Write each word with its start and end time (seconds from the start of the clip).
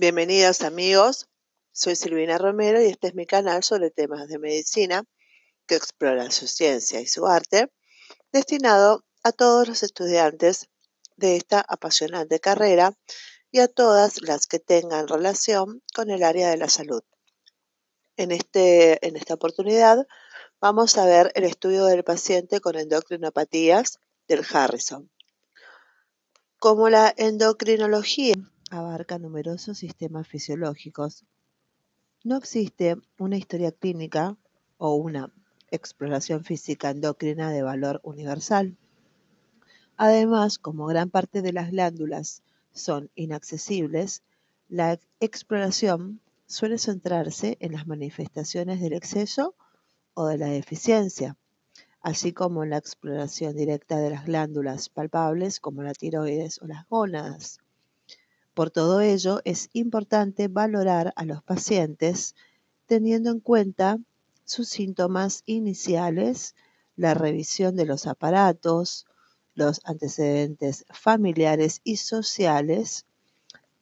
Bienvenidos 0.00 0.62
amigos, 0.62 1.28
soy 1.72 1.94
Silvina 1.94 2.38
Romero 2.38 2.80
y 2.80 2.86
este 2.86 3.08
es 3.08 3.14
mi 3.14 3.26
canal 3.26 3.62
sobre 3.62 3.90
temas 3.90 4.28
de 4.28 4.38
medicina 4.38 5.04
que 5.66 5.74
explora 5.74 6.30
su 6.30 6.46
ciencia 6.48 7.02
y 7.02 7.06
su 7.06 7.26
arte, 7.26 7.70
destinado 8.32 9.04
a 9.22 9.32
todos 9.32 9.68
los 9.68 9.82
estudiantes 9.82 10.70
de 11.16 11.36
esta 11.36 11.60
apasionante 11.60 12.40
carrera 12.40 12.94
y 13.52 13.58
a 13.58 13.68
todas 13.68 14.22
las 14.22 14.46
que 14.46 14.58
tengan 14.58 15.06
relación 15.06 15.82
con 15.94 16.08
el 16.08 16.22
área 16.22 16.48
de 16.48 16.56
la 16.56 16.70
salud. 16.70 17.02
En, 18.16 18.30
este, 18.30 19.06
en 19.06 19.16
esta 19.16 19.34
oportunidad 19.34 20.06
vamos 20.62 20.96
a 20.96 21.04
ver 21.04 21.30
el 21.34 21.44
estudio 21.44 21.84
del 21.84 22.04
paciente 22.04 22.60
con 22.60 22.78
endocrinopatías 22.78 23.98
del 24.26 24.46
Harrison. 24.50 25.10
Como 26.58 26.88
la 26.88 27.12
endocrinología 27.18 28.32
abarca 28.70 29.18
numerosos 29.18 29.78
sistemas 29.78 30.26
fisiológicos, 30.26 31.24
no 32.22 32.36
existe 32.36 32.96
una 33.18 33.36
historia 33.36 33.72
clínica 33.72 34.36
o 34.78 34.94
una 34.94 35.32
exploración 35.70 36.44
física 36.44 36.90
endocrina 36.90 37.50
de 37.50 37.62
valor 37.62 38.00
universal. 38.04 38.76
Además, 39.96 40.58
como 40.58 40.86
gran 40.86 41.10
parte 41.10 41.42
de 41.42 41.52
las 41.52 41.70
glándulas 41.70 42.42
son 42.72 43.10
inaccesibles, 43.14 44.22
la 44.68 44.98
exploración 45.18 46.20
suele 46.46 46.78
centrarse 46.78 47.56
en 47.60 47.72
las 47.72 47.86
manifestaciones 47.86 48.80
del 48.80 48.92
exceso 48.92 49.54
o 50.14 50.26
de 50.26 50.38
la 50.38 50.46
deficiencia, 50.46 51.36
así 52.00 52.32
como 52.32 52.64
en 52.64 52.70
la 52.70 52.78
exploración 52.78 53.56
directa 53.56 53.98
de 53.98 54.10
las 54.10 54.26
glándulas 54.26 54.88
palpables 54.88 55.60
como 55.60 55.82
la 55.82 55.92
tiroides 55.92 56.60
o 56.62 56.66
las 56.66 56.88
gónadas. 56.88 57.58
Por 58.54 58.70
todo 58.70 59.00
ello, 59.00 59.40
es 59.44 59.70
importante 59.72 60.48
valorar 60.48 61.12
a 61.16 61.24
los 61.24 61.42
pacientes 61.42 62.34
teniendo 62.86 63.30
en 63.30 63.40
cuenta 63.40 63.98
sus 64.44 64.68
síntomas 64.68 65.42
iniciales, 65.46 66.56
la 66.96 67.14
revisión 67.14 67.76
de 67.76 67.86
los 67.86 68.06
aparatos, 68.06 69.06
los 69.54 69.80
antecedentes 69.84 70.84
familiares 70.90 71.80
y 71.84 71.96
sociales, 71.96 73.06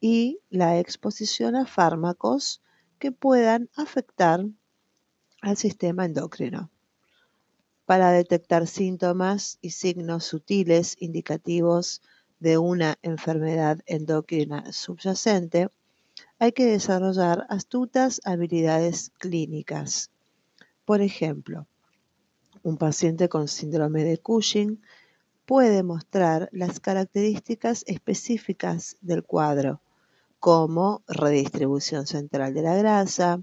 y 0.01 0.41
la 0.51 0.79
exposición 0.79 1.57
a 1.57 1.67
fármacos 1.67 2.63
que 2.99 3.13
puedan 3.13 3.69
afectar 3.75 4.45
al 5.41 5.57
sistema 5.57 6.05
endocrino. 6.05 6.71
Para 7.85 8.13
detectar 8.13 8.67
síntomas 8.67 9.59
y 9.61 9.71
signos 9.71 10.25
sutiles 10.25 10.97
indicativos 11.01 12.03
de 12.41 12.59
una 12.59 12.99
enfermedad 13.03 13.81
endocrina 13.87 14.73
subyacente, 14.73 15.71
hay 16.39 16.53
que 16.53 16.67
desarrollar 16.67 17.47
astutas 17.49 18.21
habilidades 18.25 19.11
clínicas. 19.19 20.11
Por 20.85 21.01
ejemplo, 21.01 21.67
un 22.63 22.77
paciente 22.77 23.29
con 23.29 23.49
síndrome 23.49 24.05
de 24.05 24.19
Cushing 24.19 24.81
puede 25.47 25.83
mostrar 25.83 26.49
las 26.53 26.81
características 26.81 27.85
específicas 27.87 28.97
del 29.01 29.25
cuadro, 29.25 29.81
como 30.39 31.03
redistribución 31.09 32.07
central 32.07 32.55
de 32.55 32.63
la 32.63 32.77
grasa, 32.77 33.43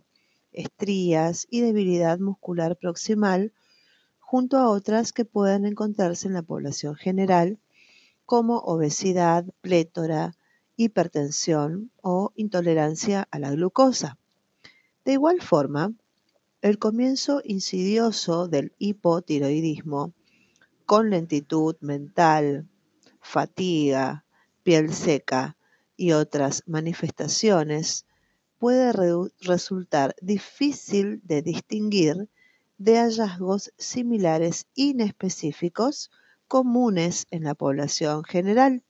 estrías 0.52 1.48
y 1.50 1.62
debilidad 1.62 2.20
muscular 2.20 2.78
proximal, 2.78 3.52
junto 4.20 4.58
a 4.58 4.70
otras 4.70 5.12
que 5.14 5.26
puedan 5.26 5.66
encontrarse 5.66 6.28
en 6.28 6.34
la 6.34 6.42
población 6.42 6.96
general, 6.96 7.60
como 8.26 8.58
obesidad, 8.58 9.46
plétora, 9.62 10.36
hipertensión 10.76 11.92
o 12.02 12.32
intolerancia 12.36 13.28
a 13.32 13.40
la 13.40 13.52
glucosa. 13.52 14.18
De 15.04 15.14
igual 15.14 15.42
forma, 15.42 15.94
el 16.62 16.80
comienzo 16.80 17.42
insidioso 17.44 18.48
del 18.48 18.74
hipotiroidismo, 18.80 20.14
con 20.86 21.10
lentitud 21.10 21.76
mental, 21.80 22.68
fatiga, 23.22 24.26
piel 24.64 24.94
seca, 24.94 25.58
y 25.98 26.12
otras 26.12 26.64
manifestaciones, 26.66 28.06
puede 28.58 28.92
resultar 29.42 30.16
difícil 30.22 31.22
de 31.24 31.42
distinguir 31.42 32.30
de 32.78 32.98
hallazgos 32.98 33.72
similares 33.78 34.68
inespecíficos 34.76 36.12
comunes 36.48 37.28
en 37.32 37.44
la 37.44 37.56
población 37.56 38.24
general. 38.24 38.84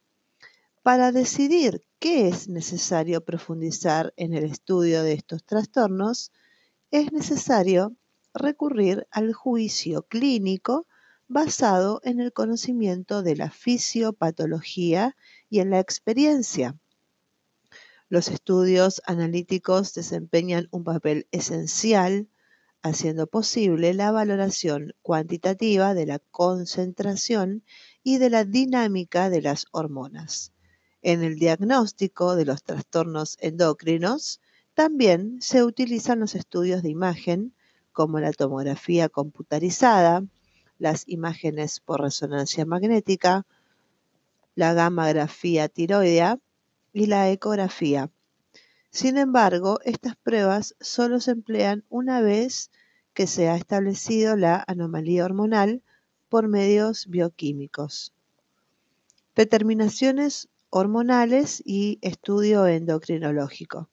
Para 0.84 1.12
decidir 1.12 1.82
qué 2.00 2.28
es 2.28 2.48
necesario 2.48 3.24
profundizar 3.24 4.14
en 4.18 4.34
el 4.34 4.44
estudio 4.44 5.04
de 5.04 5.14
estos 5.14 5.44
trastornos, 5.44 6.32
es 6.92 7.12
necesario 7.12 7.96
recurrir 8.34 9.08
al 9.12 9.34
juicio 9.34 10.04
clínico 10.04 10.88
basado 11.28 12.02
en 12.04 12.20
el 12.20 12.34
conocimiento 12.34 13.24
de 13.24 13.36
la 13.36 13.50
fisiopatología 13.50 15.16
y 15.50 15.60
en 15.60 15.72
la 15.72 15.80
experiencia. 15.80 16.78
Los 18.10 18.28
estudios 18.28 19.02
analíticos 19.06 19.94
desempeñan 19.94 20.68
un 20.70 20.84
papel 20.84 21.28
esencial 21.32 22.28
haciendo 22.86 23.26
posible 23.26 23.96
la 23.96 24.12
valoración 24.12 24.94
cuantitativa 25.02 25.96
de 25.96 26.06
la 26.06 26.20
concentración 26.20 27.64
y 28.04 28.20
de 28.20 28.30
la 28.30 28.46
dinámica 28.46 29.32
de 29.32 29.42
las 29.42 29.66
hormonas. 29.72 30.52
En 31.02 31.24
el 31.24 31.40
diagnóstico 31.40 32.36
de 32.36 32.46
los 32.46 32.62
trastornos 32.62 33.38
endocrinos 33.42 34.40
también 34.76 35.42
se 35.42 35.64
utilizan 35.64 36.20
los 36.20 36.36
estudios 36.36 36.84
de 36.84 36.90
imagen 36.90 37.56
como 37.92 38.20
la 38.20 38.32
tomografía 38.34 39.10
computarizada, 39.10 40.24
las 40.78 41.08
imágenes 41.08 41.80
por 41.80 42.02
resonancia 42.02 42.68
magnética, 42.68 43.48
la 44.54 44.76
gammagrafía 44.76 45.70
tiroidea 45.70 46.38
y 46.94 47.08
la 47.08 47.32
ecografía. 47.32 48.12
Sin 48.96 49.18
embargo, 49.18 49.82
estas 49.84 50.16
pruebas 50.16 50.74
solo 50.80 51.20
se 51.20 51.32
emplean 51.32 51.84
una 51.90 52.22
vez 52.22 52.72
que 53.14 53.28
se 53.28 53.50
ha 53.50 53.58
establecido 53.58 54.38
la 54.38 54.64
anomalía 54.68 55.26
hormonal 55.26 55.84
por 56.30 56.48
medios 56.48 57.06
bioquímicos. 57.08 58.14
Determinaciones 59.36 60.48
hormonales 60.70 61.62
y 61.66 62.00
estudio 62.02 62.68
endocrinológico. 62.68 63.90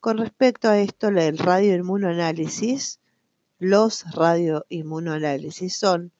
Con 0.00 0.18
respecto 0.18 0.68
a 0.68 0.80
esto, 0.80 1.08
el 1.08 1.38
radioinmunoanálisis, 1.38 3.00
los 3.58 4.04
radioinmunoanálisis 4.12 5.74
son 5.74 6.12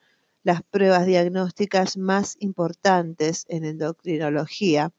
las 0.43 0.63
pruebas 0.63 1.05
diagnósticas 1.05 1.99
más 1.99 2.39
importantes 2.41 3.45
en 3.51 3.67
endocrinología 3.67 4.91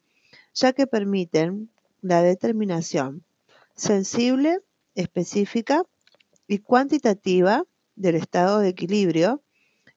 ya 0.53 0.73
que 0.73 0.85
permiten 0.85 1.71
la 2.07 2.21
determinación 2.21 3.23
sensible, 3.75 4.59
específica 4.95 5.83
y 6.47 6.59
cuantitativa 6.59 7.65
del 7.95 8.15
estado 8.15 8.59
de 8.59 8.69
equilibrio 8.69 9.43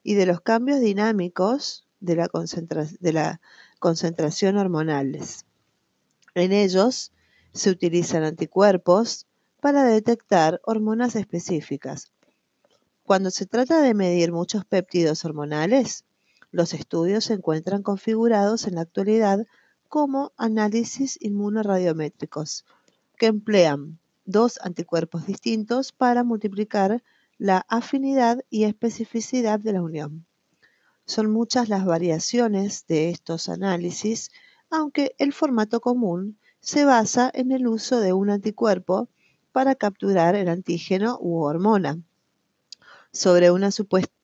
y 0.03 0.15
de 0.15 0.26
los 0.26 0.41
cambios 0.41 0.81
dinámicos 0.81 1.87
de 2.00 2.16
la, 2.16 3.41
concentración 3.78 4.56
hormonales. 4.56 5.47
En 6.34 6.53
ellos 6.53 7.12
se 7.53 7.71
utilizan 7.71 8.25
anticuerpos 8.25 9.27
para 9.60 9.84
detectar 9.84 10.60
hormonas 10.65 11.16
específicas. 11.16 12.12
Cuando 13.04 13.31
se 13.31 13.47
trata 13.47 13.81
de 13.82 13.94
medir 13.94 14.32
muchos 14.32 14.65
péptidos 14.65 15.25
hormonales, 15.25 16.04
los 16.50 16.75
estudios 16.75 17.25
se 17.25 17.34
encuentran 17.34 17.82
configurados 17.82 18.66
en 18.66 18.77
la 18.77 18.82
actualidad 18.82 19.47
como 19.91 20.33
análisis 20.37 21.19
inmunoradiométricos, 21.21 22.65
que 23.19 23.27
emplean 23.27 23.98
dos 24.25 24.60
anticuerpos 24.63 25.27
distintos 25.27 25.91
para 25.91 26.22
multiplicar 26.22 27.03
la 27.39 27.66
afinidad 27.69 28.45
y 28.51 28.65
especificidad 28.65 29.59
de 29.59 29.72
la 29.72 29.83
unión. 29.83 30.27
Son 31.07 31.28
muchas 31.33 31.69
las 31.69 31.84
variaciones 31.84 32.87
de 32.87 33.10
estos 33.10 33.48
análisis, 33.48 34.31
aunque 34.71 35.16
el 35.19 35.33
formato 35.33 35.81
común 35.81 36.39
se 36.60 36.84
basa 36.84 37.28
en 37.34 37.51
el 37.51 37.66
uso 37.66 37.98
de 37.98 38.13
un 38.13 38.31
anticuerpo 38.31 39.09
para 39.51 39.75
capturar 39.75 40.36
el 40.36 40.48
antígeno 40.48 41.19
u 41.21 41.41
hormona 41.43 41.98
sobre 43.13 43.51
una, 43.51 43.71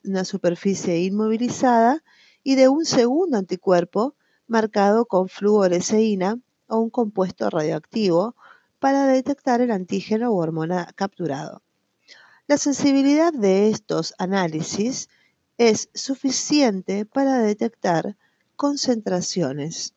una 0.04 0.24
superficie 0.24 1.00
inmovilizada 1.00 2.04
y 2.44 2.54
de 2.54 2.68
un 2.68 2.84
segundo 2.84 3.36
anticuerpo 3.36 4.14
marcado 4.46 5.06
con 5.06 5.28
fluoresceína 5.28 6.38
o 6.68 6.78
un 6.78 6.90
compuesto 6.90 7.50
radioactivo 7.50 8.34
para 8.78 9.06
detectar 9.06 9.60
el 9.60 9.70
antígeno 9.70 10.32
u 10.32 10.38
hormona 10.38 10.92
capturado. 10.94 11.62
La 12.46 12.58
sensibilidad 12.58 13.32
de 13.32 13.70
estos 13.70 14.14
análisis 14.18 15.08
es 15.58 15.88
suficiente 15.94 17.04
para 17.06 17.38
detectar 17.38 18.16
concentraciones 18.56 19.94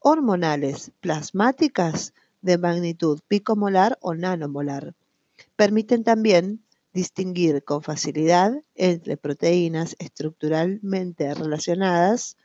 hormonales 0.00 0.92
plasmáticas 1.00 2.14
de 2.42 2.58
magnitud 2.58 3.20
picomolar 3.26 3.98
o 4.00 4.14
nanomolar. 4.14 4.94
Permiten 5.56 6.04
también 6.04 6.62
distinguir 6.92 7.64
con 7.64 7.82
facilidad 7.82 8.52
entre 8.74 9.16
proteínas 9.16 9.96
estructuralmente 9.98 11.34
relacionadas 11.34 12.36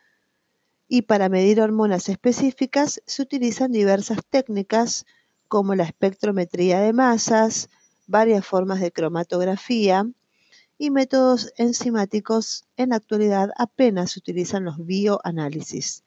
y 0.91 1.03
para 1.03 1.29
medir 1.29 1.61
hormonas 1.61 2.09
específicas 2.09 3.01
se 3.05 3.21
utilizan 3.21 3.71
diversas 3.71 4.17
técnicas 4.27 5.05
como 5.47 5.75
la 5.75 5.83
espectrometría 5.83 6.81
de 6.81 6.93
masas, 6.93 7.69
varias 8.07 8.45
formas 8.45 8.81
de 8.81 8.91
cromatografía 8.91 10.09
y 10.79 10.89
métodos 10.89 11.53
enzimáticos. 11.57 12.65
En 12.75 12.89
la 12.89 12.95
actualidad 12.95 13.51
apenas 13.55 14.11
se 14.11 14.19
utilizan 14.19 14.65
los 14.65 14.83
bioanálisis. 14.83 16.03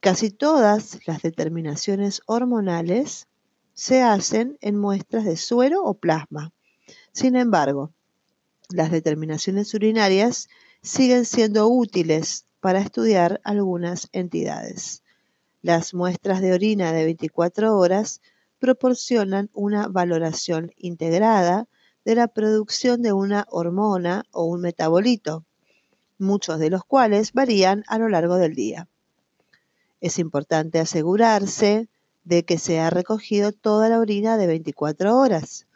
Casi 0.00 0.30
todas 0.30 0.98
las 1.06 1.20
determinaciones 1.20 2.22
hormonales 2.24 3.28
se 3.74 4.00
hacen 4.00 4.56
en 4.62 4.78
muestras 4.78 5.24
de 5.26 5.36
suero 5.36 5.84
o 5.84 5.94
plasma. 5.94 6.52
Sin 7.12 7.36
embargo, 7.36 7.92
las 8.70 8.90
determinaciones 8.90 9.74
urinarias 9.74 10.48
siguen 10.80 11.26
siendo 11.26 11.68
útiles 11.68 12.45
para 12.60 12.80
estudiar 12.80 13.40
algunas 13.44 14.08
entidades. 14.12 15.02
Las 15.62 15.94
muestras 15.94 16.40
de 16.40 16.52
orina 16.52 16.92
de 16.92 17.04
24 17.04 17.76
horas 17.76 18.20
proporcionan 18.58 19.50
una 19.52 19.88
valoración 19.88 20.72
integrada 20.76 21.68
de 22.04 22.14
la 22.14 22.28
producción 22.28 23.02
de 23.02 23.12
una 23.12 23.46
hormona 23.50 24.24
o 24.30 24.44
un 24.44 24.60
metabolito, 24.60 25.44
muchos 26.18 26.58
de 26.58 26.70
los 26.70 26.84
cuales 26.84 27.32
varían 27.32 27.84
a 27.88 27.98
lo 27.98 28.08
largo 28.08 28.36
del 28.36 28.54
día. 28.54 28.88
Es 30.00 30.18
importante 30.18 30.78
asegurarse 30.78 31.88
de 32.24 32.44
que 32.44 32.58
se 32.58 32.80
ha 32.80 32.90
recogido 32.90 33.52
toda 33.52 33.88
la 33.88 33.98
orina 33.98 34.36
de 34.36 34.46
24 34.46 35.16
horas. 35.16 35.66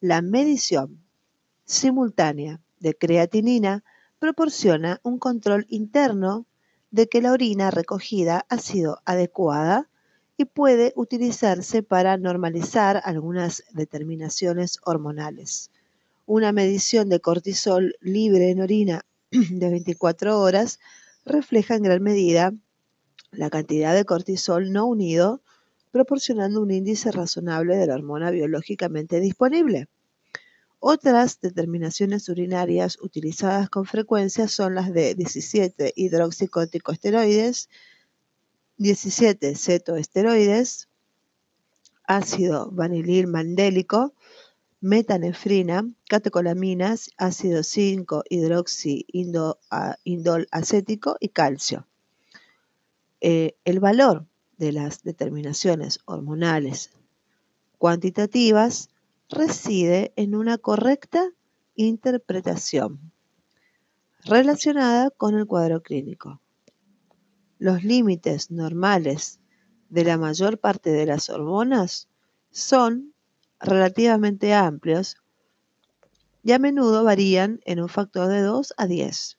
La 0.00 0.22
medición 0.22 1.02
simultánea 1.64 2.60
de 2.80 2.94
creatinina 2.94 3.84
proporciona 4.26 4.98
un 5.04 5.20
control 5.20 5.66
interno 5.68 6.46
de 6.90 7.06
que 7.06 7.22
la 7.22 7.30
orina 7.30 7.70
recogida 7.70 8.44
ha 8.48 8.58
sido 8.58 8.98
adecuada 9.04 9.88
y 10.36 10.46
puede 10.46 10.92
utilizarse 10.96 11.84
para 11.84 12.16
normalizar 12.16 13.00
algunas 13.04 13.62
determinaciones 13.70 14.80
hormonales. 14.84 15.70
Una 16.26 16.50
medición 16.50 17.08
de 17.08 17.20
cortisol 17.20 17.94
libre 18.00 18.50
en 18.50 18.62
orina 18.62 19.06
de 19.30 19.70
24 19.70 20.40
horas 20.40 20.80
refleja 21.24 21.76
en 21.76 21.84
gran 21.84 22.02
medida 22.02 22.52
la 23.30 23.48
cantidad 23.48 23.94
de 23.94 24.04
cortisol 24.04 24.72
no 24.72 24.86
unido, 24.86 25.40
proporcionando 25.92 26.60
un 26.60 26.72
índice 26.72 27.12
razonable 27.12 27.76
de 27.76 27.86
la 27.86 27.94
hormona 27.94 28.32
biológicamente 28.32 29.20
disponible. 29.20 29.86
Otras 30.78 31.40
determinaciones 31.40 32.28
urinarias 32.28 32.98
utilizadas 33.00 33.70
con 33.70 33.86
frecuencia 33.86 34.46
son 34.46 34.74
las 34.74 34.92
de 34.92 35.14
17 35.14 35.92
hidroxicorticosteroides, 35.96 37.70
17 38.76 39.54
cetoesteroides, 39.56 40.88
ácido 42.04 42.70
vanilil 42.70 43.26
mandélico, 43.26 44.12
metanefrina, 44.80 45.90
catecolaminas, 46.08 47.10
ácido 47.16 47.62
5 47.62 48.24
hidroxiindol 48.28 49.56
acético 50.50 51.16
y 51.20 51.28
calcio. 51.30 51.86
Eh, 53.20 53.56
el 53.64 53.80
valor 53.80 54.26
de 54.58 54.72
las 54.72 55.02
determinaciones 55.02 56.00
hormonales 56.04 56.90
cuantitativas 57.78 58.90
reside 59.28 60.12
en 60.16 60.34
una 60.34 60.58
correcta 60.58 61.30
interpretación 61.74 63.12
relacionada 64.24 65.10
con 65.10 65.34
el 65.34 65.46
cuadro 65.46 65.82
clínico. 65.82 66.40
Los 67.58 67.84
límites 67.84 68.50
normales 68.50 69.40
de 69.88 70.04
la 70.04 70.18
mayor 70.18 70.58
parte 70.58 70.90
de 70.90 71.06
las 71.06 71.30
hormonas 71.30 72.08
son 72.50 73.14
relativamente 73.60 74.54
amplios 74.54 75.16
y 76.42 76.52
a 76.52 76.58
menudo 76.58 77.02
varían 77.02 77.60
en 77.64 77.80
un 77.80 77.88
factor 77.88 78.28
de 78.28 78.40
2 78.40 78.74
a 78.76 78.86
10. 78.86 79.38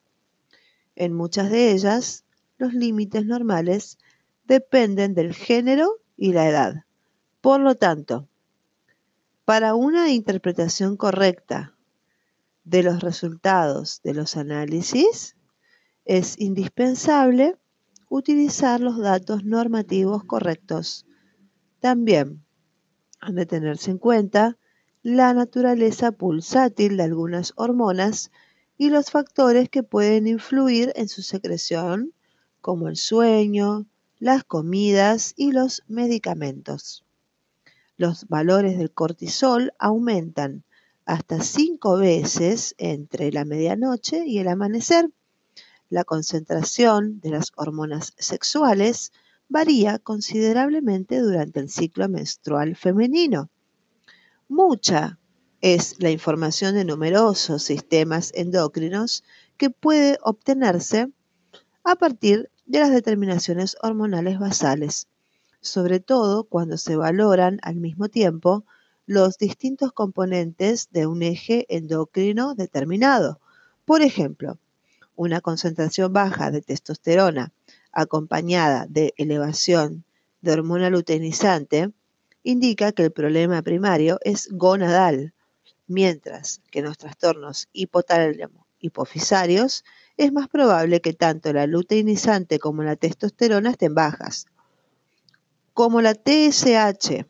En 0.96 1.12
muchas 1.14 1.50
de 1.50 1.72
ellas, 1.72 2.24
los 2.58 2.74
límites 2.74 3.24
normales 3.24 3.98
dependen 4.44 5.14
del 5.14 5.34
género 5.34 6.00
y 6.16 6.32
la 6.32 6.48
edad. 6.48 6.84
Por 7.40 7.60
lo 7.60 7.76
tanto, 7.76 8.28
para 9.48 9.74
una 9.74 10.10
interpretación 10.10 10.98
correcta 10.98 11.74
de 12.64 12.82
los 12.82 13.00
resultados 13.00 14.02
de 14.04 14.12
los 14.12 14.36
análisis, 14.36 15.36
es 16.04 16.38
indispensable 16.38 17.56
utilizar 18.10 18.78
los 18.78 18.98
datos 18.98 19.44
normativos 19.44 20.22
correctos. 20.24 21.06
También 21.80 22.44
han 23.20 23.36
de 23.36 23.46
tenerse 23.46 23.90
en 23.90 23.96
cuenta 23.96 24.58
la 25.02 25.32
naturaleza 25.32 26.12
pulsátil 26.12 26.98
de 26.98 27.04
algunas 27.04 27.54
hormonas 27.56 28.30
y 28.76 28.90
los 28.90 29.10
factores 29.10 29.70
que 29.70 29.82
pueden 29.82 30.26
influir 30.26 30.92
en 30.94 31.08
su 31.08 31.22
secreción, 31.22 32.12
como 32.60 32.86
el 32.86 32.96
sueño, 32.96 33.86
las 34.18 34.44
comidas 34.44 35.32
y 35.38 35.52
los 35.52 35.84
medicamentos. 35.88 37.07
Los 37.98 38.28
valores 38.28 38.78
del 38.78 38.92
cortisol 38.92 39.74
aumentan 39.78 40.62
hasta 41.04 41.42
cinco 41.42 41.96
veces 41.96 42.76
entre 42.78 43.32
la 43.32 43.44
medianoche 43.44 44.24
y 44.24 44.38
el 44.38 44.46
amanecer 44.46 45.10
la 45.90 46.04
concentración 46.04 47.18
de 47.18 47.30
las 47.30 47.50
hormonas 47.56 48.14
sexuales 48.16 49.10
varía 49.48 49.98
considerablemente 49.98 51.18
durante 51.18 51.58
el 51.58 51.70
ciclo 51.70 52.08
menstrual 52.08 52.76
femenino. 52.76 53.50
Mucha 54.46 55.18
es 55.60 55.96
la 55.98 56.10
información 56.10 56.76
de 56.76 56.84
numerosos 56.84 57.64
sistemas 57.64 58.30
endocrinos 58.36 59.24
que 59.56 59.70
puede 59.70 60.18
obtenerse 60.22 61.10
a 61.82 61.96
partir 61.96 62.48
de 62.64 62.78
las 62.78 62.92
determinaciones 62.92 63.76
hormonales 63.82 64.38
basales, 64.38 65.08
sobre 65.68 66.00
todo 66.00 66.44
cuando 66.44 66.76
se 66.76 66.96
valoran 66.96 67.58
al 67.62 67.76
mismo 67.76 68.08
tiempo 68.08 68.64
los 69.06 69.38
distintos 69.38 69.92
componentes 69.92 70.88
de 70.90 71.06
un 71.06 71.22
eje 71.22 71.66
endocrino 71.68 72.54
determinado. 72.54 73.40
Por 73.84 74.02
ejemplo, 74.02 74.58
una 75.16 75.40
concentración 75.40 76.12
baja 76.12 76.50
de 76.50 76.62
testosterona 76.62 77.52
acompañada 77.92 78.86
de 78.88 79.14
elevación 79.16 80.04
de 80.42 80.52
hormona 80.52 80.90
luteinizante 80.90 81.90
indica 82.42 82.92
que 82.92 83.04
el 83.04 83.12
problema 83.12 83.62
primario 83.62 84.18
es 84.22 84.48
gonadal, 84.50 85.32
mientras 85.86 86.60
que 86.70 86.80
en 86.80 86.84
los 86.84 86.98
trastornos 86.98 87.68
hipotálamo 87.72 88.66
hipofisarios 88.80 89.84
es 90.16 90.32
más 90.32 90.48
probable 90.48 91.00
que 91.00 91.12
tanto 91.12 91.52
la 91.52 91.66
luteinizante 91.66 92.58
como 92.58 92.82
la 92.82 92.96
testosterona 92.96 93.70
estén 93.70 93.94
bajas. 93.94 94.46
Como 95.78 96.00
la 96.00 96.14
TSH 96.14 97.24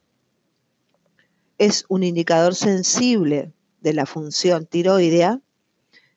es 1.59 1.85
un 1.90 2.02
indicador 2.02 2.55
sensible 2.55 3.52
de 3.83 3.93
la 3.93 4.07
función 4.07 4.64
tiroidea, 4.64 5.43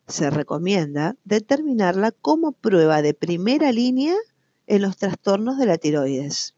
se 0.07 0.29
recomienda 0.29 1.17
determinarla 1.25 2.13
como 2.13 2.53
prueba 2.53 3.01
de 3.01 3.13
primera 3.13 3.73
línea 3.73 4.15
en 4.65 4.81
los 4.81 4.95
trastornos 4.95 5.57
de 5.57 5.65
la 5.65 5.77
tiroides. 5.77 6.55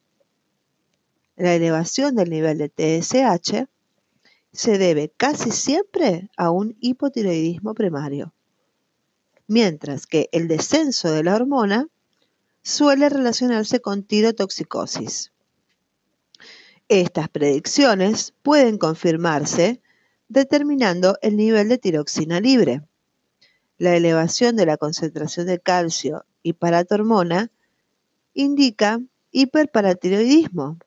La 1.38 1.56
elevación 1.56 2.15
del 2.18 2.30
nivel 2.30 2.60
de 2.60 2.70
TSH 2.70 3.68
se 4.51 4.77
debe 4.77 5.12
casi 5.18 5.50
siempre 5.50 6.30
a 6.38 6.51
un 6.51 6.77
hipotiroidismo 6.82 7.74
primario, 7.74 8.32
mientras 9.48 10.06
que 10.06 10.30
el 10.34 10.48
descenso 10.48 11.10
de 11.10 11.24
la 11.24 11.34
hormona 11.34 11.88
suele 12.62 13.10
relacionarse 13.10 13.80
con 13.80 14.03
tirotoxicosis. 14.03 15.33
Estas 16.96 17.28
predicciones 17.28 18.36
pueden 18.44 18.78
confirmarse 18.78 19.82
determinando 20.28 21.18
el 21.24 21.38
nivel 21.38 21.68
de 21.68 21.80
tiroxina 21.80 22.40
libre 22.40 22.84
la 23.80 23.96
elevación 23.96 24.56
de 24.56 24.68
la 24.68 24.78
concentración 24.78 25.48
de 25.48 25.60
calcio 25.60 26.24
y 26.44 26.54
paratormona 26.54 27.50
indica 28.36 29.02
hiperparatiroidismo, 29.32 30.78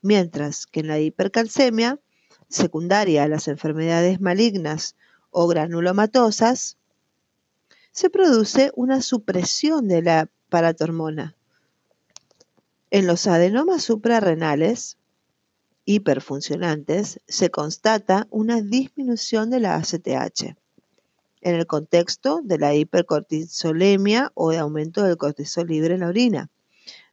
mientras 0.00 0.64
que 0.68 0.78
en 0.78 0.86
la 0.86 1.00
hipercalcemia, 1.00 1.98
secundaria 2.48 3.24
a 3.24 3.28
las 3.28 3.48
enfermedades 3.48 4.20
malignas 4.20 4.94
o 5.32 5.48
granulomatosas, 5.48 6.76
se 7.90 8.10
produce 8.10 8.70
una 8.76 9.02
supresión 9.02 9.88
de 9.88 10.02
la 10.02 10.30
paratormona. 10.50 11.34
En 12.92 13.08
los 13.08 13.26
adenomas 13.26 13.82
suprarrenales 13.82 14.97
hiperfuncionantes 15.88 17.18
se 17.26 17.48
constata 17.48 18.26
una 18.28 18.60
disminución 18.60 19.48
de 19.48 19.58
la 19.58 19.76
ACTH 19.76 20.54
en 21.40 21.54
el 21.54 21.66
contexto 21.66 22.42
de 22.44 22.58
la 22.58 22.74
hipercortisolemia 22.74 24.30
o 24.34 24.50
de 24.50 24.58
aumento 24.58 25.02
del 25.02 25.16
cortisol 25.16 25.68
libre 25.68 25.94
en 25.94 26.00
la 26.00 26.08
orina. 26.08 26.50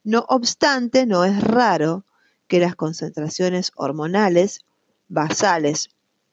No 0.04 0.26
obstante, 0.28 1.06
no 1.06 1.24
es 1.24 1.42
raro 1.42 2.04
que 2.50 2.60
las 2.60 2.76
concentraciones 2.76 3.72
hormonales 3.78 4.66
basales 5.08 5.88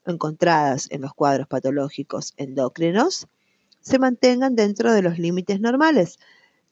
encontradas 0.05 0.89
en 0.91 1.03
los 1.03 1.15
cuadros 1.15 1.47
patológicos 1.47 2.35
endocrinos 2.39 3.29
se 3.83 4.01
mantengan 4.01 4.57
dentro 4.57 4.93
de 4.93 5.03
los 5.03 5.17
límites 5.17 5.61
normales. 5.61 6.19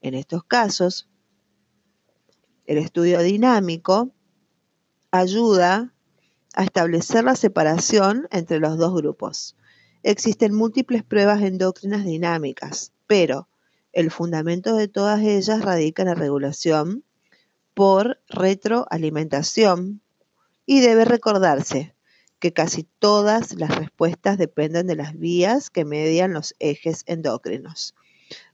En 0.01 0.15
estos 0.15 0.43
casos, 0.43 1.09
el 2.67 2.79
estudio 2.79 3.21
dinámico 3.21 4.11
ayuda 5.11 5.93
a 6.55 6.65
establecer 6.65 7.25
la 7.25 7.37
separación 7.37 8.29
entre 8.31 8.59
los 8.59 8.79
dos 8.79 8.95
grupos. 8.95 9.57
Existen 10.03 10.55
múltiples 10.55 11.03
pruebas 11.03 11.43
endocrinas 11.43 12.05
dinámicas, 12.05 12.93
pero 13.07 13.49
el 13.93 14.11
fundamento 14.11 14.75
de 14.75 14.89
todas 14.89 15.21
ellas 15.23 15.63
radica 15.63 16.03
en 16.03 16.09
la 16.09 16.15
regulación 16.15 17.05
por 17.75 18.21
retroalimentación 18.29 20.01
y 20.67 20.81
debe 20.81 21.05
recordarse 21.05 21.95
que 22.39 22.53
casi 22.53 22.87
todas 22.99 23.55
las 23.55 23.75
respuestas 23.75 24.39
dependen 24.39 24.87
de 24.87 24.97
las 24.97 25.19
vías 25.19 25.71
que 25.71 25.85
median 25.85 26.33
los 26.33 26.55
ejes 26.59 27.03
endocrinos. 27.07 27.95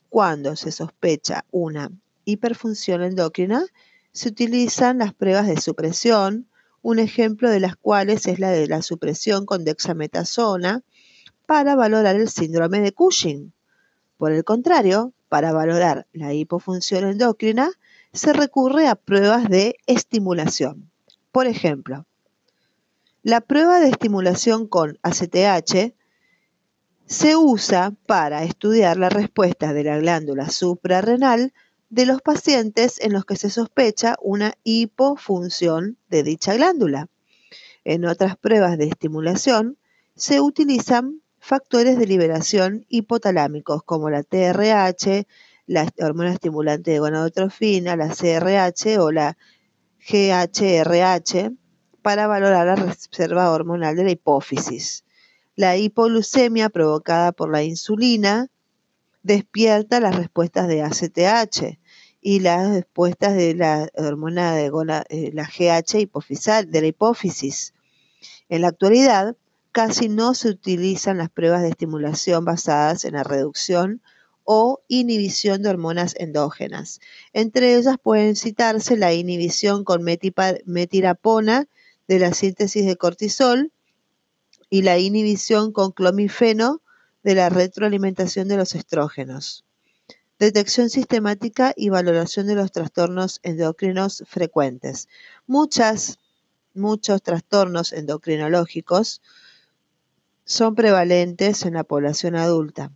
Cuando 0.08 0.56
se 0.56 0.72
sospecha 0.72 1.44
una 1.50 1.90
hiperfunción 2.24 3.02
endocrina, 3.02 3.64
se 4.16 4.30
utilizan 4.30 4.96
las 4.96 5.12
pruebas 5.12 5.46
de 5.46 5.60
supresión, 5.60 6.48
un 6.80 6.98
ejemplo 6.98 7.50
de 7.50 7.60
las 7.60 7.76
cuales 7.76 8.26
es 8.26 8.38
la 8.38 8.50
de 8.50 8.66
la 8.66 8.80
supresión 8.80 9.44
con 9.44 9.62
dexametasona 9.62 10.82
para 11.44 11.76
valorar 11.76 12.16
el 12.16 12.30
síndrome 12.30 12.80
de 12.80 12.92
Cushing. 12.92 13.52
Por 14.16 14.32
el 14.32 14.42
contrario, 14.42 15.12
para 15.28 15.52
valorar 15.52 16.06
la 16.14 16.32
hipofunción 16.32 17.04
endocrina, 17.04 17.68
se 18.14 18.32
recurre 18.32 18.88
a 18.88 18.94
pruebas 18.94 19.50
de 19.50 19.76
estimulación. 19.86 20.90
Por 21.30 21.46
ejemplo, 21.46 22.06
la 23.22 23.42
prueba 23.42 23.80
de 23.80 23.90
estimulación 23.90 24.66
con 24.66 24.98
ACTH 25.02 25.92
se 27.04 27.36
usa 27.36 27.92
para 28.06 28.44
estudiar 28.44 28.96
la 28.96 29.10
respuesta 29.10 29.74
de 29.74 29.84
la 29.84 29.98
glándula 29.98 30.48
suprarrenal 30.48 31.52
de 31.88 32.06
los 32.06 32.20
pacientes 32.22 33.00
en 33.00 33.12
los 33.12 33.24
que 33.24 33.36
se 33.36 33.50
sospecha 33.50 34.16
una 34.20 34.54
hipofunción 34.64 35.98
de 36.08 36.22
dicha 36.22 36.54
glándula. 36.54 37.08
En 37.84 38.04
otras 38.04 38.36
pruebas 38.36 38.78
de 38.78 38.86
estimulación 38.86 39.78
se 40.14 40.40
utilizan 40.40 41.22
factores 41.38 41.98
de 41.98 42.06
liberación 42.06 42.86
hipotalámicos 42.88 43.82
como 43.84 44.10
la 44.10 44.24
TRH, 44.24 45.26
la 45.66 45.88
hormona 46.00 46.32
estimulante 46.32 46.90
de 46.90 46.98
gonadotrofina, 46.98 47.94
la 47.96 48.08
CRH 48.08 48.98
o 48.98 49.12
la 49.12 49.36
GHRH 50.08 51.52
para 52.02 52.26
valorar 52.26 52.66
la 52.66 52.76
reserva 52.76 53.50
hormonal 53.50 53.96
de 53.96 54.04
la 54.04 54.10
hipófisis. 54.10 55.04
La 55.54 55.76
hipoglucemia 55.76 56.68
provocada 56.68 57.32
por 57.32 57.50
la 57.50 57.62
insulina 57.62 58.48
despierta 59.26 59.98
las 59.98 60.14
respuestas 60.14 60.68
de 60.68 60.82
ACTH 60.82 61.78
y 62.20 62.40
las 62.40 62.70
respuestas 62.70 63.34
de 63.36 63.54
la 63.54 63.88
hormona 63.96 64.54
de 64.54 64.70
eh, 65.10 65.30
la 65.34 65.44
GH 65.44 65.98
hipofisal, 65.98 66.70
de 66.70 66.80
la 66.80 66.86
hipófisis. 66.86 67.74
En 68.48 68.62
la 68.62 68.68
actualidad, 68.68 69.36
casi 69.72 70.08
no 70.08 70.34
se 70.34 70.48
utilizan 70.48 71.18
las 71.18 71.28
pruebas 71.28 71.62
de 71.62 71.70
estimulación 71.70 72.44
basadas 72.44 73.04
en 73.04 73.14
la 73.14 73.24
reducción 73.24 74.00
o 74.44 74.80
inhibición 74.86 75.60
de 75.62 75.70
hormonas 75.70 76.14
endógenas. 76.18 77.00
Entre 77.32 77.74
ellas 77.74 77.96
pueden 78.00 78.36
citarse 78.36 78.96
la 78.96 79.12
inhibición 79.12 79.82
con 79.82 80.04
metirapona 80.04 81.66
de 82.06 82.18
la 82.20 82.32
síntesis 82.32 82.86
de 82.86 82.96
cortisol 82.96 83.72
y 84.70 84.82
la 84.82 84.98
inhibición 84.98 85.72
con 85.72 85.90
clomifeno 85.90 86.80
de 87.26 87.34
la 87.34 87.48
retroalimentación 87.48 88.46
de 88.46 88.56
los 88.56 88.76
estrógenos. 88.76 89.64
Detección 90.38 90.90
sistemática 90.90 91.74
y 91.76 91.88
valoración 91.88 92.46
de 92.46 92.54
los 92.54 92.70
trastornos 92.70 93.40
endocrinos 93.42 94.22
frecuentes. 94.28 95.08
Muchas, 95.48 96.20
muchos 96.72 97.20
trastornos 97.22 97.92
endocrinológicos 97.92 99.22
son 100.44 100.76
prevalentes 100.76 101.64
en 101.64 101.74
la 101.74 101.82
población 101.82 102.36
adulta, 102.36 102.92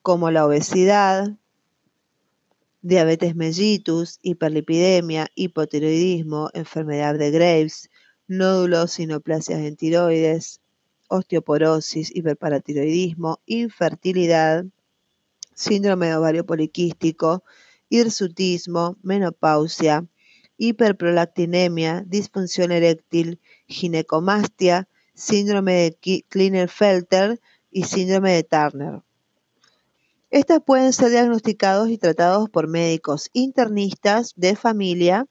como 0.00 0.30
la 0.30 0.46
obesidad, 0.46 1.36
diabetes 2.80 3.36
mellitus, 3.36 4.18
hiperlipidemia, 4.22 5.28
hipotiroidismo, 5.34 6.48
enfermedad 6.54 7.18
de 7.18 7.30
Graves, 7.30 7.90
nódulos, 8.28 8.92
sinoplasias 8.92 9.60
en 9.60 9.76
tiroides, 9.76 10.62
osteoporosis, 11.08 12.14
hiperparatiroidismo, 12.14 13.40
infertilidad, 13.46 14.64
síndrome 15.54 16.08
de 16.08 16.16
ovario 16.16 16.46
poliquístico, 16.46 17.44
hirsutismo, 17.88 18.96
menopausia, 19.02 20.06
hiperprolactinemia, 20.58 22.04
disfunción 22.06 22.72
eréctil, 22.72 23.40
ginecomastia, 23.66 24.88
síndrome 25.14 25.72
de 25.74 26.24
Klinefelter 26.28 27.40
y 27.70 27.84
síndrome 27.84 28.32
de 28.32 28.44
Turner. 28.44 29.02
Estas 30.30 30.60
pueden 30.60 30.92
ser 30.92 31.10
diagnosticados 31.10 31.88
y 31.88 31.98
tratados 31.98 32.50
por 32.50 32.68
médicos 32.68 33.30
internistas 33.32 34.34
de 34.36 34.56
familia 34.56 35.26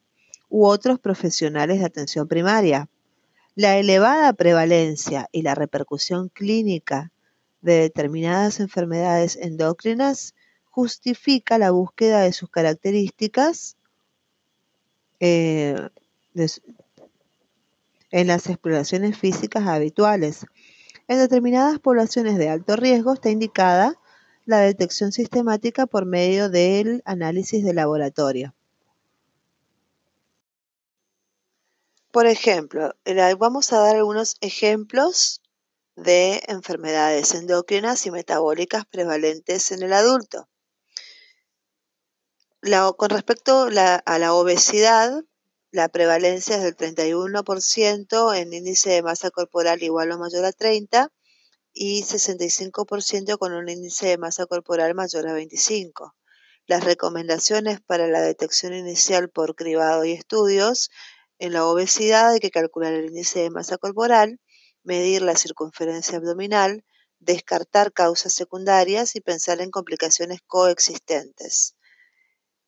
u 0.50 0.66
otros 0.66 1.00
profesionales 1.00 1.80
de 1.80 1.86
atención 1.86 2.28
primaria. 2.28 2.90
La 3.56 3.78
elevada 3.78 4.34
prevalencia 4.34 5.30
y 5.32 5.42
la 5.42 5.56
repercusión 5.56 6.28
clínica 6.28 7.14
de 7.62 7.80
determinadas 7.80 8.60
enfermedades 8.60 9.38
endocrinas 9.38 10.36
justifica 10.66 11.58
la 11.58 11.72
búsqueda 11.72 12.20
de 12.20 12.34
sus 12.34 12.50
características 12.50 13.78
eh, 15.22 15.88
en 18.12 18.28
las 18.28 18.50
exploraciones 18.50 19.18
físicas 19.18 19.66
habituales. 19.68 20.46
En 21.08 21.20
determinadas 21.20 21.80
poblaciones 21.80 22.38
de 22.38 22.50
alto 22.50 22.76
riesgo 22.76 23.14
está 23.14 23.30
indicada 23.30 23.98
la 24.46 24.60
detección 24.60 25.14
sistemática 25.14 25.86
por 25.86 26.06
medio 26.06 26.50
del 26.50 27.02
análisis 27.06 27.64
de 27.64 27.74
laboratorio. 27.74 28.54
Por 32.16 32.28
ejemplo, 32.28 32.96
vamos 33.40 33.74
a 33.74 33.80
dar 33.80 33.98
algunos 33.98 34.38
ejemplos 34.40 35.42
de 35.98 36.42
enfermedades 36.48 37.34
endocrinas 37.34 38.06
y 38.06 38.12
metabólicas 38.12 38.86
prevalentes 38.86 39.74
en 39.74 39.84
el 39.84 39.92
adulto. 39.92 40.48
con 42.96 43.10
respecto 43.10 43.64
a 43.64 44.18
la 44.18 44.34
obesidad, 44.34 45.26
la 45.72 45.90
prevalencia 45.90 46.56
es 46.56 46.64
del 46.64 46.78
31% 46.78 48.34
en 48.34 48.54
índice 48.54 48.92
de 48.92 49.04
masa 49.04 49.30
corporal 49.30 49.84
igual 49.84 50.10
o 50.14 50.18
mayor 50.18 50.46
a 50.46 50.54
30 50.54 51.12
y 51.74 52.04
65% 52.04 53.38
con 53.38 53.52
un 53.52 53.68
índice 53.68 54.08
de 54.08 54.18
masa 54.18 54.46
corporal 54.46 54.96
mayor 54.96 55.28
a 55.28 55.34
25. 55.34 56.16
Las 56.66 56.86
recomendaciones 56.86 57.82
para 57.82 58.08
la 58.08 58.22
detección 58.22 58.74
inicial 58.74 59.30
por 59.30 59.54
cribado 59.56 60.06
y 60.06 60.14
estudios 60.14 60.90
en 61.40 61.54
la 61.54 61.66
obesidad 61.66 62.32
hay 62.32 62.40
que 62.40 62.52
calcular 62.52 62.94
el 62.94 63.06
índice 63.06 63.40
de 63.40 63.50
masa 63.50 63.78
corporal, 63.78 64.40
medir 64.84 65.22
la 65.22 65.36
circunferencia 65.36 66.18
abdominal, 66.18 66.86
descartar 67.20 67.92
causas 67.92 68.34
secundarias 68.34 69.16
y 69.16 69.22
pensar 69.22 69.62
en 69.62 69.72
complicaciones 69.72 70.40
coexistentes. 70.46 71.76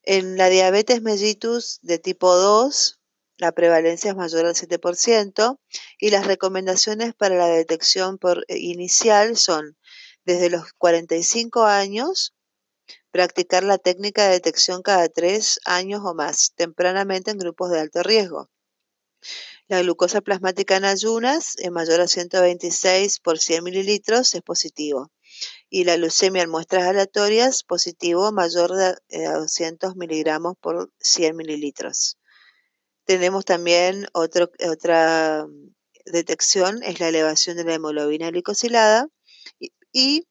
En 0.03 0.37
la 0.37 0.49
diabetes 0.49 1.01
mellitus 1.01 1.79
de 1.81 1.99
tipo 1.99 2.35
2, 2.35 2.99
la 3.37 3.51
prevalencia 3.51 4.11
es 4.11 4.17
mayor 4.17 4.45
al 4.45 4.55
7% 4.55 5.59
y 5.99 6.09
las 6.09 6.25
recomendaciones 6.25 7.13
para 7.13 7.35
la 7.35 7.47
detección 7.47 8.17
por 8.17 8.45
eh, 8.47 8.57
inicial 8.57 9.37
son 9.37 9.77
desde 10.25 10.49
los 10.49 10.73
45 10.73 11.65
años, 11.65 12.33
practicar 13.11 13.63
la 13.63 13.77
técnica 13.77 14.25
de 14.25 14.31
detección 14.31 14.81
cada 14.81 15.07
3 15.07 15.59
años 15.65 16.01
o 16.03 16.13
más, 16.15 16.53
tempranamente 16.55 17.31
en 17.31 17.37
grupos 17.37 17.69
de 17.69 17.79
alto 17.79 18.01
riesgo. 18.01 18.49
La 19.67 19.81
glucosa 19.81 20.21
plasmática 20.21 20.77
en 20.77 20.85
ayunas, 20.85 21.55
en 21.57 21.73
mayor 21.73 22.01
a 22.01 22.07
126 22.07 23.19
por 23.19 23.39
100 23.39 23.63
mililitros, 23.63 24.33
es 24.35 24.41
positivo. 24.41 25.11
y 25.69 25.83
la 25.83 25.97
leucemia 25.97 26.43
en 26.43 26.49
muestras 26.49 26.83
aleatorias 26.85 27.63
positivo 27.63 28.31
mayor 28.31 28.73
de 28.73 28.95
200 29.09 29.95
miligramos 29.95 30.55
por 30.59 30.91
100 30.99 31.35
mililitros. 31.35 32.17
Tenemos 33.05 33.45
también 33.45 34.07
otra 34.13 35.45
detección, 36.05 36.83
es 36.83 36.99
la 36.99 37.09
elevación 37.09 37.57
de 37.57 37.65
la 37.65 37.75
hemoglobina 37.75 38.29
glicosilada 38.29 39.07
y 39.91 40.27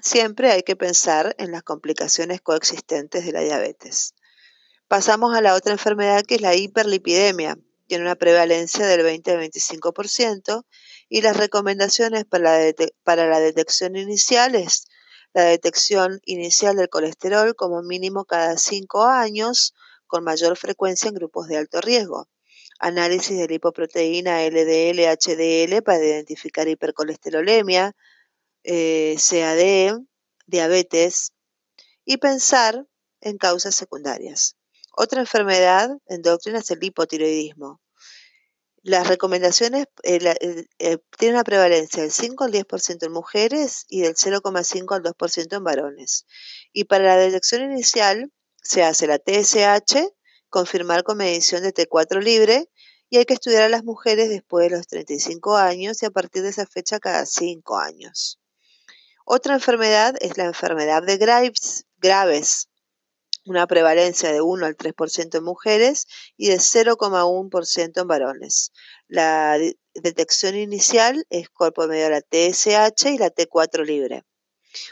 siempre 0.00 0.50
hay 0.52 0.62
que 0.62 0.76
pensar 0.76 1.34
en 1.38 1.52
las 1.52 1.62
complicaciones 1.62 2.40
coexistentes 2.40 3.24
de 3.24 3.32
la 3.32 3.40
diabetes. 3.40 4.14
Pasamos 4.88 5.34
a 5.36 5.40
la 5.40 5.54
otra 5.54 5.72
enfermedad 5.72 6.22
que 6.24 6.36
es 6.36 6.40
la 6.40 6.54
hiperlipidemia. 6.56 7.58
Tiene 7.90 8.04
una 8.04 8.14
prevalencia 8.14 8.86
del 8.86 9.02
20 9.02 9.32
al 9.32 9.40
25% 9.40 10.64
y 11.08 11.22
las 11.22 11.36
recomendaciones 11.36 12.24
para 12.24 12.64
la, 12.64 12.74
para 13.02 13.26
la 13.26 13.40
detección 13.40 13.96
inicial 13.96 14.54
es 14.54 14.86
la 15.32 15.42
detección 15.42 16.20
inicial 16.24 16.76
del 16.76 16.88
colesterol 16.88 17.56
como 17.56 17.82
mínimo 17.82 18.26
cada 18.26 18.58
5 18.58 19.06
años, 19.06 19.74
con 20.06 20.22
mayor 20.22 20.56
frecuencia 20.56 21.08
en 21.08 21.14
grupos 21.14 21.48
de 21.48 21.56
alto 21.56 21.80
riesgo. 21.80 22.28
Análisis 22.78 23.36
de 23.36 23.48
lipoproteína 23.48 24.46
LDL, 24.46 25.00
HDL 25.08 25.82
para 25.82 25.98
identificar 25.98 26.68
hipercolesterolemia, 26.68 27.96
eh, 28.62 29.16
CAD, 29.18 29.98
diabetes 30.46 31.32
y 32.04 32.18
pensar 32.18 32.86
en 33.20 33.36
causas 33.36 33.74
secundarias. 33.74 34.54
Otra 35.02 35.20
enfermedad 35.20 35.88
endocrina 36.08 36.58
es 36.58 36.70
el 36.70 36.84
hipotiroidismo. 36.84 37.80
Las 38.82 39.08
recomendaciones 39.08 39.86
eh, 40.02 40.36
eh, 40.78 40.98
tienen 41.16 41.36
una 41.36 41.44
prevalencia 41.44 42.02
del 42.02 42.12
5 42.12 42.44
al 42.44 42.52
10% 42.52 43.06
en 43.06 43.12
mujeres 43.12 43.86
y 43.88 44.02
del 44.02 44.14
0,5 44.14 44.94
al 44.94 45.02
2% 45.02 45.56
en 45.56 45.64
varones. 45.64 46.26
Y 46.74 46.84
para 46.84 47.04
la 47.04 47.16
detección 47.16 47.62
inicial 47.62 48.30
se 48.62 48.82
hace 48.82 49.06
la 49.06 49.16
TSH, 49.16 50.06
confirmar 50.50 51.02
con 51.02 51.16
medición 51.16 51.62
de 51.62 51.72
T4 51.72 52.22
libre 52.22 52.68
y 53.08 53.16
hay 53.16 53.24
que 53.24 53.32
estudiar 53.32 53.62
a 53.62 53.70
las 53.70 53.84
mujeres 53.84 54.28
después 54.28 54.68
de 54.68 54.76
los 54.76 54.86
35 54.86 55.56
años 55.56 56.02
y 56.02 56.04
a 56.04 56.10
partir 56.10 56.42
de 56.42 56.50
esa 56.50 56.66
fecha 56.66 57.00
cada 57.00 57.24
5 57.24 57.78
años. 57.78 58.38
Otra 59.24 59.54
enfermedad 59.54 60.14
es 60.20 60.36
la 60.36 60.44
enfermedad 60.44 61.02
de 61.02 61.16
graves 61.16 62.69
una 63.50 63.66
prevalencia 63.66 64.32
de 64.32 64.40
1 64.40 64.64
al 64.64 64.76
3% 64.76 65.38
en 65.38 65.44
mujeres 65.44 66.06
y 66.36 66.48
de 66.48 66.58
0,1% 66.58 68.00
en 68.00 68.06
varones. 68.06 68.70
La 69.08 69.58
detección 69.92 70.54
inicial 70.54 71.26
es 71.30 71.50
cuerpo 71.50 71.88
medio 71.88 72.04
de 72.04 72.10
la 72.10 72.20
TSH 72.20 73.10
y 73.10 73.18
la 73.18 73.30
T4 73.30 73.84
libre. 73.84 74.24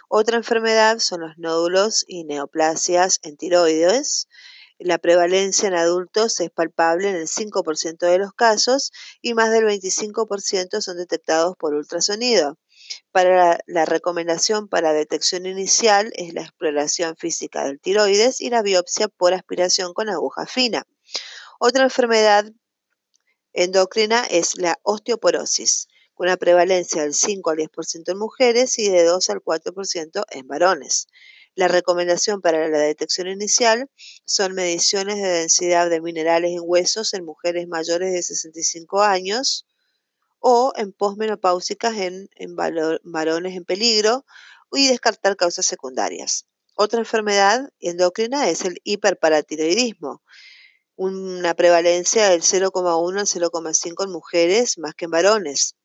Otra 0.09 0.37
enfermedad 0.37 0.99
son 0.99 1.21
los 1.21 1.39
nódulos 1.39 2.05
y 2.09 2.25
neoplasias 2.25 3.21
en 3.23 3.37
tiroides. 3.37 4.27
La 4.81 4.99
prevalencia 4.99 5.69
en 5.69 5.75
adultos 5.75 6.41
es 6.41 6.51
palpable 6.51 7.11
en 7.11 7.17
el 7.17 7.29
5% 7.29 7.99
de 7.99 8.19
los 8.19 8.33
casos 8.33 8.91
y 9.23 9.35
más 9.35 9.53
del 9.53 9.67
25% 9.67 10.81
son 10.81 10.97
detectados 10.97 11.55
por 11.57 11.75
ultrasonido. 11.75 12.59
Para 13.11 13.59
la, 13.67 13.85
recomendación 13.85 14.69
para 14.69 14.93
detección 14.93 15.47
inicial 15.47 16.13
es 16.15 16.35
la 16.35 16.43
exploración 16.43 17.17
física 17.17 17.65
del 17.65 17.81
tiroides 17.81 18.41
y 18.41 18.51
la 18.51 18.63
biopsia 18.63 19.09
por 19.09 19.35
aspiración 19.35 19.95
con 19.95 20.09
aguja 20.09 20.47
fina. 20.47 20.87
Otra 21.59 21.85
enfermedad 21.85 22.51
endocrina 23.53 24.25
es 24.25 24.57
la 24.57 24.79
osteoporosis, 24.83 25.89
con 26.15 26.27
una 26.27 26.37
prevalencia 26.37 27.03
del 27.03 27.15
5 27.15 27.51
al 27.51 27.59
10% 27.59 28.13
en 28.13 28.19
mujeres 28.19 28.79
y 28.79 28.89
de 28.89 29.05
2 29.05 29.31
al 29.31 29.41
4% 29.41 30.25
en 30.31 30.47
varones. 30.47 31.07
La 31.55 31.67
recomendación 31.67 32.41
para 32.41 32.69
la 32.69 32.79
detección 32.79 33.27
inicial 33.27 33.91
son 34.25 34.55
mediciones 34.55 35.17
de 35.17 35.29
densidad 35.29 35.91
de 35.91 36.01
minerales 36.01 36.53
en 36.53 36.63
huesos 36.63 37.15
en 37.15 37.25
mujeres 37.25 37.67
mayores 37.67 38.13
de 38.13 38.23
65 38.23 39.03
años, 39.03 39.67
o 40.39 40.73
en 40.77 40.93
posmenopáusicas 40.93 41.97
en, 41.97 42.29
en 42.37 42.57
varones 42.57 43.57
en 43.57 43.65
peligro 43.65 44.25
y 44.73 44.89
descartar 44.89 45.37
causas 45.37 45.67
secundarias. 45.67 46.47
Otra 46.75 47.01
enfermedad 47.01 47.71
endocrina 47.81 48.49
es 48.49 48.65
el 48.65 48.81
hiperparatiroidismo, 48.85 50.23
una 50.95 51.55
prevalencia 51.55 52.29
del 52.29 52.43
0,1 52.43 53.19
al 53.19 53.27
0,5 53.27 54.05
en 54.05 54.11
mujeres 54.11 54.79
más 54.79 54.95
que 54.95 55.07
en 55.07 55.11
varones. 55.11 55.77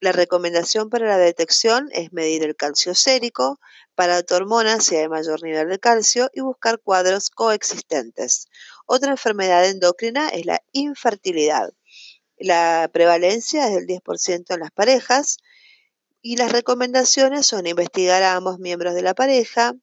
La 0.00 0.12
recomendación 0.12 0.90
para 0.90 1.08
la 1.08 1.18
detección 1.18 1.88
es 1.92 2.12
medir 2.12 2.44
el 2.44 2.54
calcio 2.54 2.94
sérico, 2.94 3.58
para 3.94 4.22
hormona 4.30 4.80
si 4.80 4.94
hay 4.94 5.08
mayor 5.08 5.42
nivel 5.42 5.68
de 5.68 5.80
calcio 5.80 6.30
y 6.32 6.40
buscar 6.40 6.78
cuadros 6.78 7.30
coexistentes. 7.30 8.46
Otra 8.86 9.10
enfermedad 9.10 9.66
endocrina 9.66 10.28
es 10.28 10.46
la 10.46 10.62
infertilidad. 10.70 11.72
La 12.40 12.88
prevalencia 12.92 13.66
es 13.66 13.74
del 13.74 13.86
10% 13.86 14.54
en 14.54 14.60
las 14.60 14.70
parejas 14.70 15.38
y 16.22 16.36
las 16.36 16.52
recomendaciones 16.52 17.46
son 17.46 17.66
investigar 17.66 18.22
a 18.22 18.36
ambos 18.36 18.58
miembros 18.58 18.94
de 18.94 19.02
la 19.02 19.14
pareja, 19.14 19.74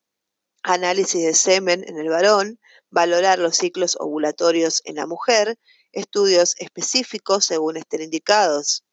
análisis 0.63 1.23
de 1.23 1.33
semen 1.33 1.83
en 1.87 1.97
el 1.97 2.09
varón, 2.09 2.59
valorar 2.89 3.39
los 3.39 3.57
ciclos 3.57 3.97
ovulatorios 3.99 4.81
en 4.85 4.95
la 4.95 5.05
mujer, 5.05 5.59
estudios 5.91 6.55
específicos 6.57 7.45
según 7.45 7.77
estén 7.77 8.01
indicados. 8.01 8.85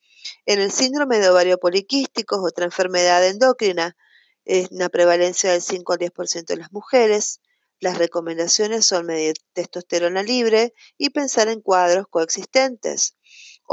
En 0.45 0.61
el 0.61 0.73
síndrome 0.73 1.19
de 1.19 1.31
ovario 1.31 1.59
poliquístico, 1.59 2.43
otra 2.43 2.65
enfermedad 2.65 3.27
endocrina, 3.27 3.97
es 4.45 4.71
una 4.73 4.89
prevalencia 4.89 5.53
del 5.53 5.63
5 5.63 5.93
al 5.93 5.99
10% 6.01 6.51
en 6.51 6.59
las 6.59 6.73
mujeres. 6.73 7.41
Las 7.79 7.99
recomendaciones 7.99 8.87
son 8.87 9.07
medir 9.07 9.35
testosterona 9.53 10.23
libre 10.23 10.75
y 10.99 11.11
pensar 11.11 11.49
en 11.49 11.61
cuadros 11.61 12.07
coexistentes. 12.11 13.17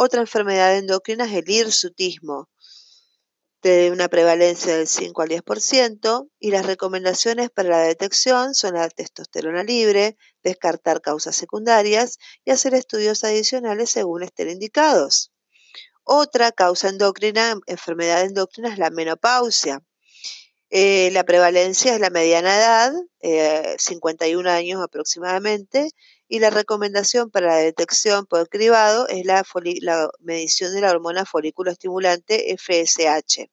Otra 0.01 0.21
enfermedad 0.21 0.77
endocrina 0.77 1.25
es 1.25 1.33
el 1.33 1.49
hirsutismo, 1.49 2.49
de 3.61 3.91
una 3.91 4.07
prevalencia 4.07 4.77
del 4.77 4.87
5 4.87 5.21
al 5.23 5.27
10%, 5.27 6.29
y 6.39 6.51
las 6.51 6.65
recomendaciones 6.65 7.49
para 7.49 7.67
la 7.67 7.79
detección 7.79 8.55
son 8.55 8.75
la 8.75 8.87
testosterona 8.87 9.65
libre, 9.65 10.15
descartar 10.41 11.01
causas 11.01 11.35
secundarias 11.35 12.17
y 12.45 12.51
hacer 12.51 12.75
estudios 12.75 13.25
adicionales 13.25 13.89
según 13.89 14.23
estén 14.23 14.49
indicados. 14.49 15.33
Otra 16.05 16.53
causa 16.53 16.87
endocrina, 16.87 17.59
enfermedad 17.65 18.23
endocrina, 18.23 18.71
es 18.71 18.77
la 18.77 18.91
menopausia. 18.91 19.83
Eh, 20.69 21.09
la 21.11 21.25
prevalencia 21.25 21.93
es 21.93 21.99
la 21.99 22.09
mediana 22.09 22.55
edad, 22.55 22.93
51 23.77 24.49
eh, 24.49 24.53
años 24.53 24.81
aproximadamente, 24.81 25.89
y 26.29 26.39
la 26.39 26.51
recomendación 26.51 27.31
para 27.31 27.47
la 27.47 27.57
detección 27.57 28.27
por 28.27 28.47
cribado 28.49 29.07
es 29.07 29.25
la, 29.25 29.43
medición 30.19 30.73
de 30.73 30.81
la 30.81 30.91
hormona 30.91 31.25
folículo 31.25 31.71
estimulante 31.71 32.55
FSH. 32.55 33.49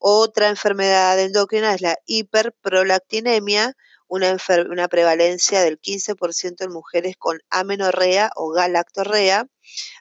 Otra 0.00 0.48
enfermedad 0.48 1.18
endocrina 1.20 1.72
es 1.72 1.80
la 1.80 1.96
hiperprolactinemia, 2.06 3.76
una, 4.08 4.36
una 4.68 4.88
prevalencia 4.88 5.62
del 5.62 5.80
15% 5.80 6.64
en 6.64 6.72
mujeres 6.72 7.16
con 7.16 7.38
amenorrea 7.50 8.32
o 8.34 8.50
galactorrea. 8.50 9.46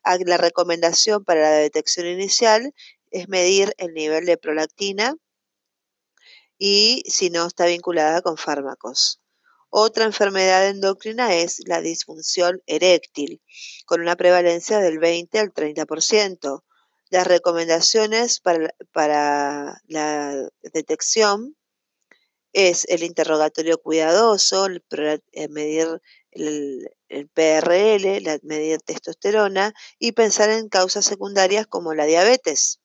Ah, 0.03 0.17
la 0.25 0.37
recomendación 0.37 1.23
para 1.23 1.41
la 1.41 1.51
detección 1.51 2.07
inicial 2.07 2.73
es 3.11 3.29
medir 3.29 3.75
el 3.77 3.93
nivel 3.93 4.25
de 4.25 4.37
prolactina 4.37 5.15
y 6.57 7.03
si 7.07 7.29
no 7.29 7.45
está 7.45 7.67
vinculada 7.67 8.21
con 8.21 8.37
fármacos. 8.37 9.20
Otra 9.73 10.03
enfermedad 10.03 10.67
endocrina 10.67 11.33
es 11.33 11.61
la 11.65 11.79
disfunción 11.79 12.61
eréctil, 12.65 13.41
con 13.85 14.01
una 14.01 14.17
prevalencia 14.17 14.79
del 14.79 14.99
20 14.99 15.39
al 15.39 15.53
30%. 15.53 16.63
Las 17.09 17.25
recomendaciones 17.25 18.41
para, 18.41 19.81
la 19.87 20.49
detección 20.61 21.55
es 22.51 22.83
el 22.89 23.03
interrogatorio 23.03 23.77
cuidadoso, 23.77 24.67
eh, 24.67 25.47
medir 25.47 26.01
el, 26.31 26.89
PRL, 27.33 28.41
medir 28.43 28.81
testosterona 28.81 29.73
y 29.97 30.11
pensar 30.11 30.49
en 30.49 30.67
causas 30.67 31.05
secundarias 31.05 31.65
como 31.65 31.93
la 31.93 32.03
diabetes. 32.03 32.81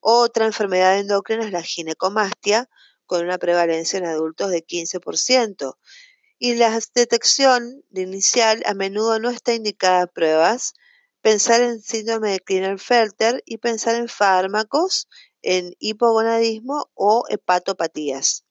Otra 0.00 0.46
enfermedad 0.46 0.98
endocrina 0.98 1.44
es 1.44 1.52
la 1.52 1.62
ginecomastia, 1.62 2.68
con 3.06 3.24
una 3.24 3.38
prevalencia 3.38 4.00
en 4.00 4.06
adultos 4.06 4.50
de 4.50 4.66
15% 4.66 5.76
y 6.44 6.54
la 6.56 6.78
detección 6.94 7.82
inicial 7.94 8.62
a 8.66 8.74
menudo 8.74 9.18
no 9.18 9.30
está 9.30 9.54
indicada 9.54 10.02
a 10.02 10.06
pruebas, 10.06 10.74
pensar 11.22 11.62
en 11.62 11.80
síndrome 11.80 12.32
de 12.32 12.40
Klinefelter 12.40 13.42
y 13.46 13.56
pensar 13.56 13.94
en 13.94 14.08
fármacos, 14.08 15.08
en 15.40 15.74
hipogonadismo 15.78 16.90
o 16.92 17.24
hepatopatías. 17.30 18.44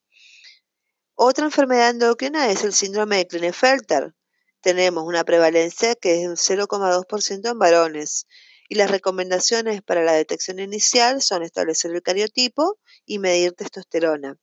Otra 1.14 1.46
enfermedad 1.46 1.92
endocrina 1.92 2.50
es 2.50 2.64
el 2.64 2.74
síndrome 2.74 3.18
de 3.18 3.28
Klinefelter. 3.28 4.16
Tenemos 4.62 5.04
una 5.04 5.24
prevalencia 5.24 5.94
que 5.94 6.16
es 6.16 6.48
del 6.48 6.58
0,2% 6.58 7.52
en 7.52 7.60
varones 7.60 8.26
y 8.70 8.74
las 8.74 8.90
recomendaciones 8.90 9.84
para 9.84 10.04
la 10.04 10.14
detección 10.14 10.58
inicial 10.58 11.22
son 11.22 11.44
establecer 11.44 11.92
el 11.92 12.02
cariotipo 12.02 12.80
y 13.06 13.20
medir 13.20 13.54
testosterona. 13.54 14.40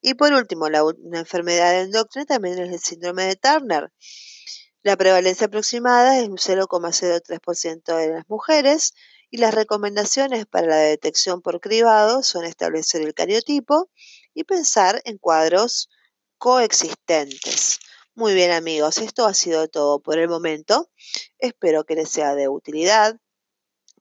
Y 0.00 0.14
por 0.14 0.32
último, 0.32 0.68
la, 0.68 0.84
una 0.84 1.20
enfermedad 1.20 1.80
endocrina 1.80 2.26
también 2.26 2.58
es 2.58 2.72
el 2.72 2.80
síndrome 2.80 3.24
de 3.24 3.36
Turner. 3.36 3.92
La 4.82 4.96
prevalencia 4.96 5.46
aproximada 5.46 6.18
es 6.18 6.28
un 6.28 6.38
0,03% 6.38 7.96
de 7.96 8.08
las 8.08 8.28
mujeres 8.28 8.94
y 9.30 9.38
las 9.38 9.54
recomendaciones 9.54 10.44
para 10.46 10.66
la 10.66 10.76
detección 10.76 11.40
por 11.40 11.60
cribado 11.60 12.22
son 12.22 12.44
establecer 12.44 13.02
el 13.02 13.14
cariotipo 13.14 13.90
y 14.34 14.44
pensar 14.44 15.00
en 15.04 15.18
cuadros 15.18 15.88
coexistentes. 16.36 17.78
Muy 18.14 18.34
bien 18.34 18.50
amigos, 18.50 18.98
esto 18.98 19.24
ha 19.24 19.32
sido 19.32 19.68
todo 19.68 20.00
por 20.00 20.18
el 20.18 20.28
momento. 20.28 20.90
Espero 21.38 21.84
que 21.84 21.94
les 21.94 22.10
sea 22.10 22.34
de 22.34 22.48
utilidad 22.48 23.16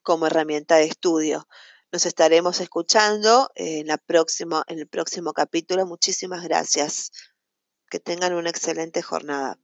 como 0.01 0.27
herramienta 0.27 0.75
de 0.75 0.85
estudio. 0.85 1.47
Nos 1.91 2.05
estaremos 2.05 2.61
escuchando 2.61 3.49
en, 3.53 3.87
la 3.87 3.97
próxima, 3.97 4.63
en 4.67 4.79
el 4.79 4.87
próximo 4.87 5.33
capítulo. 5.33 5.85
Muchísimas 5.85 6.41
gracias. 6.43 7.11
Que 7.89 7.99
tengan 7.99 8.33
una 8.33 8.49
excelente 8.49 9.01
jornada. 9.01 9.59